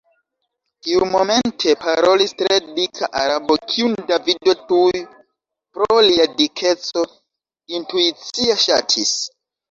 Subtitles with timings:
[0.85, 5.01] Tiumomente parolis tre dika Arabo– kiun Davido tuj
[5.75, 7.03] pro lia dikeco
[7.81, 9.13] intuicie ŝatis.